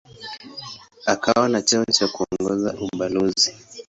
Akiwa 1.05 1.45
na 1.49 1.61
cheo 1.61 1.85
cha 1.85 2.07
kuongoza 2.07 2.69
ubalozi. 2.87 3.51